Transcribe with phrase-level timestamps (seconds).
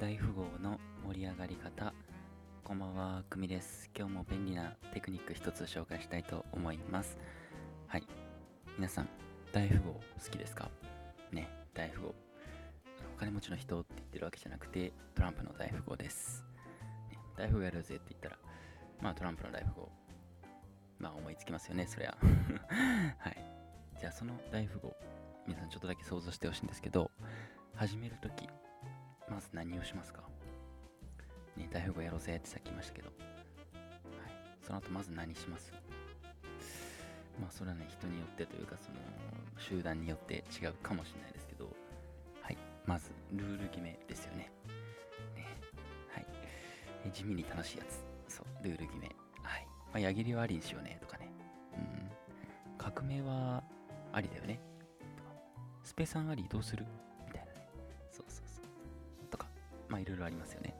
[0.00, 1.92] 大富豪の盛り上がり方。
[2.64, 3.90] こんばんはくみです。
[3.94, 7.18] 今日も便利なテクニック一つ紹介したいと思います。
[7.86, 8.06] はい。
[8.78, 9.10] 皆さん
[9.52, 10.00] 大富豪好
[10.30, 10.70] きですか？
[11.32, 12.14] ね大富豪。
[13.14, 16.46] お金持ちの人って言ってるわけじゃなくてトランプの大富豪です、
[17.10, 18.38] ね、大富豪やるぜって言ったら
[19.02, 19.90] まあトランプの大富豪。
[20.98, 22.16] まあ思いつきますよねそりゃ。
[23.18, 23.36] はい。
[24.00, 24.96] じゃあその大富豪
[25.46, 27.10] 皆さんちょっとだけ想像してほしいんですけど
[27.74, 28.48] 始めるとき
[29.60, 30.22] 何をしますか？
[31.54, 34.32] ね、大富豪やろうぜってさっき言いましたけど、はい、
[34.62, 35.70] その後まず何します？
[37.38, 38.96] まあそれはね、人によってというか、その
[39.58, 41.68] 集団によって違うかもしれないですけど、
[42.40, 42.56] はい、
[42.86, 44.50] まずルール決めですよね。
[45.36, 45.46] ね
[46.08, 46.26] はい、
[47.12, 48.34] 地味に楽しいやつ。
[48.34, 49.08] そう、ルール決め。
[49.42, 49.66] はい。
[49.92, 51.28] まあ、矢切はありにしようねとかね。
[51.74, 52.10] うん。
[52.78, 53.62] 革命は
[54.12, 54.58] ありだよね。
[55.82, 56.86] スペさんありどうする？
[59.90, 60.74] まあいろいろありますよね。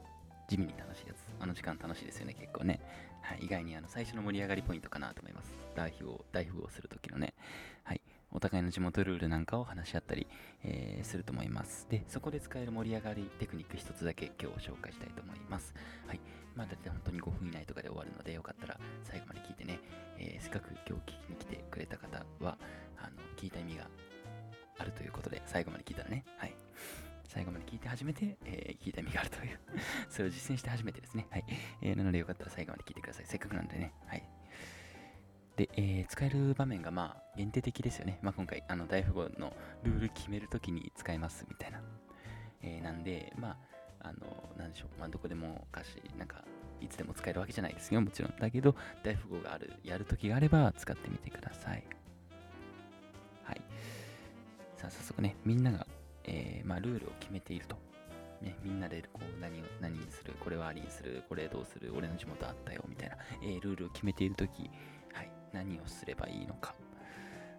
[0.48, 1.18] 地味に楽しいやつ。
[1.38, 2.80] あの時間楽しいですよね、結構ね。
[3.22, 5.54] はい、意外にあの最初の盛り上がりポイントかなと思います。
[5.76, 7.34] 大富豪、大富豪するときのね。
[7.84, 8.00] はい。
[8.32, 10.26] お互いの地元ルールなんかを話し合ったり、
[10.62, 11.86] えー、すると思います。
[11.90, 15.74] で、そこで使える盛り上がりテクニック一つだけ今日紹介したいと思います。
[16.06, 16.20] はい。
[16.54, 19.80] まあ、だって本当に5分以内とかで終わるので、よかったら最後まで聞いてね、
[20.18, 22.56] えー、せっかく今日聞きに来てくれた方は、
[22.98, 23.88] あの、聞いた意味が
[24.78, 26.49] あるということで、最後まで聞いたらね、はい。
[27.30, 29.60] 最後まで聞いて初めて、えー、聞いた意味があるという
[30.10, 31.28] それを実践して初めてですね。
[31.30, 31.44] はい。
[31.80, 33.26] えー、なのでよかったら最後まで聞いてください。
[33.26, 33.92] せっかくなんでね。
[34.06, 34.28] はい。
[35.54, 38.18] で、えー、使える場面がまあ限定的ですよね。
[38.22, 41.80] まあ今回、あの大富豪のルール決めるときに使えますみたいな。
[42.62, 43.56] えー、なんで、ま
[44.00, 44.98] あ、あの、なんでしょう。
[44.98, 46.44] まあどこでも歌詞、なんか、
[46.80, 48.00] いつでも使えるわけじゃないですよ。
[48.00, 48.34] もちろん。
[48.40, 51.84] だけど、大富豪がある、やるときがあれば使ってみてください。
[53.44, 53.62] はい。
[54.76, 55.86] さあ、早速ね、みんなが
[56.24, 57.76] えー、まあ、ルールを決めていると。
[58.40, 64.70] ね、みんなでこう何を何にする、これはありにする、これどうする、俺の地元あったよみたいな、えー、ルールを決めているとき、
[65.12, 66.74] はい、何をすればいいのか、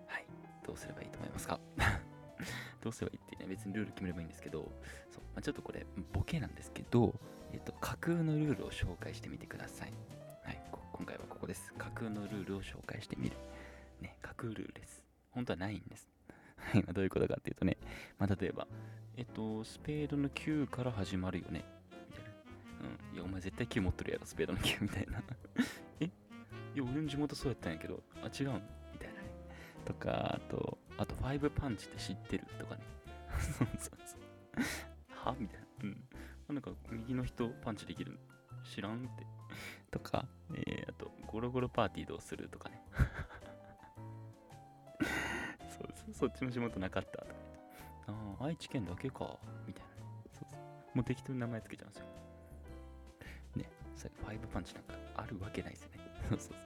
[0.07, 0.25] はい、
[0.65, 1.59] どうすればいいと思いますか？
[2.81, 4.71] どうすればいいってね、別にルール決めればいいんですけど、
[5.11, 7.13] そうまあ、ちょっとこれ、ボケなんですけど、
[7.53, 9.93] えっと、架空のルールを紹介してみてください。
[10.43, 10.61] はい、
[10.93, 11.71] 今回はここです。
[11.77, 13.37] 架空のルールを紹介してみる。
[13.99, 15.05] ね、架空ルールです。
[15.29, 16.09] 本当はないんです。
[16.61, 17.77] はい、どういうことかっていうとね、
[18.17, 18.67] まあ、例えば、
[19.17, 21.65] えっと、スペードの9から始まるよね。
[22.09, 22.29] みたいな。
[23.11, 23.15] うん。
[23.15, 25.21] いや、お前絶対9持ってるやろ、スペードの9みたいな。
[25.99, 26.05] え？
[26.05, 26.09] い
[26.75, 28.61] や、俺の地元そうやったんやけど、あ、違うん
[28.93, 29.29] みたいなね。
[29.85, 32.45] とか、あと、あと、5パンチって知ってる？
[32.57, 32.81] とかね。
[33.39, 35.29] そうそうそう。
[35.29, 35.35] は？
[35.37, 35.65] みたいな。
[35.83, 36.55] うん。
[36.55, 38.17] なんか、右の人パンチできるの？
[38.63, 39.25] 知らんって。
[39.89, 42.47] とか、えー、あと、ゴロゴロパーティーどうする？
[42.47, 42.81] とかね。
[46.13, 47.33] そっちの地元なかったとか、
[48.07, 49.89] ああ、愛知県だけか、みたいな。
[50.33, 50.97] そうそう。
[50.97, 52.05] もう適当に名前つけちゃうんですよ。
[53.55, 55.99] ね、さファイブパンチなんかあるわけないですよね。
[56.29, 56.57] そうそうそう。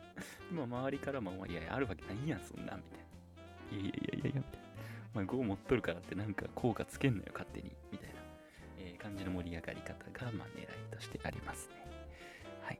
[0.51, 3.05] 今周りからも、いやいや、あるわけないやん、そんなん、みたいな。
[3.71, 4.65] いやいやいやいやいや、みたいな。
[5.13, 7.71] お前5持っとるからってなんか効果つけんのよ、勝手に。
[7.91, 8.15] みたいな、
[8.79, 11.75] えー、感じの盛り上がり方が、まあ、狙いとしてありますね。
[12.61, 12.79] はい。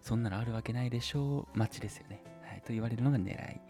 [0.00, 1.58] そんなのあるわけないでしょう。
[1.58, 2.22] 待ちですよね。
[2.42, 2.60] はい。
[2.62, 3.60] と言われるのが狙い。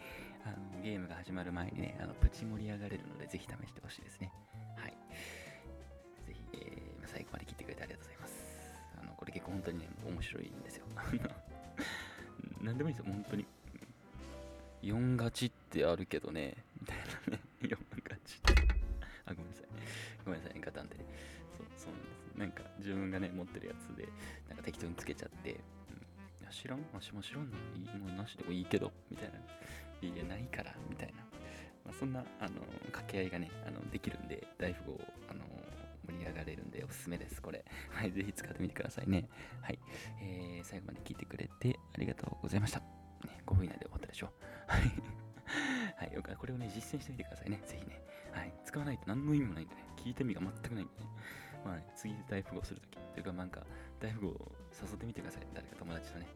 [0.49, 4.33] あのゲームが始まる前にね、あのプチ盛り上がれるので、ぜひ試してほしいですね。
[4.77, 4.93] はい。
[6.27, 8.35] ぜひ、えー、最後まで聞いてくれてありがとうございます。
[9.03, 10.87] あのこれ結構本当にね、面白いんですよ。
[12.63, 13.47] 何でもいいですよ、本当に。
[14.83, 17.43] 4勝ちってあるけどね、みたいなね。
[17.63, 18.63] 4勝ちって。
[19.27, 19.67] あ、ごめんなさい。
[20.25, 21.05] ごめんなさい、ガタンってね。
[21.59, 22.39] そう、そうなんです。
[22.39, 24.09] なんか自分がね、持ってるやつで、
[24.49, 25.61] なんか適当につけちゃって、
[26.49, 26.81] や知らん？
[26.93, 27.57] わしも知らんの？
[27.77, 29.39] いいもうなしでもいいけど、みたいな。
[30.01, 31.23] いや、ないから、みたいな。
[31.85, 35.01] まあ、そんな、あの、掛け合いがね、あの、できるんで、大富豪、
[35.31, 35.45] あの、
[36.07, 37.65] 盛り上がれるんでおすすめです、これ。
[37.93, 39.29] はい、ぜひ使ってみてくださいね。
[39.61, 39.79] はい。
[40.23, 42.81] えー、最後まで聞いてくれてありがとうございました。
[42.81, 42.87] ね、
[43.47, 44.33] 5分以内で終わったでしょ。
[44.67, 44.83] はい。
[45.97, 47.61] はい、よかこれをね、実践してみてくださいね。
[47.67, 48.01] ぜひね。
[48.33, 48.53] はい。
[48.65, 49.85] 使わないと何の意味もないんでね。
[49.97, 51.07] 聞いた意味が全くないんでね。
[51.65, 52.88] まあ、ね、次大富豪するとき、
[53.19, 53.67] というかなんか、
[53.99, 55.47] 大富豪誘ってみてください。
[55.53, 56.27] 誰か友達とね。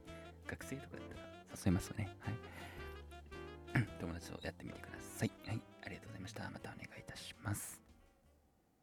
[0.49, 1.23] 学生とかだったら
[1.65, 2.09] 誘いますよね。
[2.19, 3.87] はい。
[4.01, 5.31] 友達とやってみてください。
[5.47, 6.51] はい、ありがとうございました。
[6.51, 7.82] またお願いいたします。